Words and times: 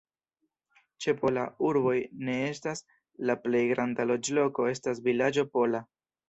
Ĉe 1.03 1.13
Pola 1.17 1.43
urboj 1.67 1.93
ne 2.29 2.37
estas, 2.45 2.81
la 3.31 3.37
plej 3.45 3.61
granda 3.73 4.07
loĝloko 4.13 4.67
estas 4.73 5.05
vilaĝo 5.11 5.47
Pola. 5.55 5.85